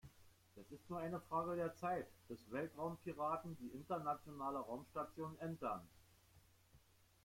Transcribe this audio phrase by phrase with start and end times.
[0.55, 5.87] Es ist nur eine Frage der Zeit, bis Weltraumpiraten die Internationale Raumstation entern.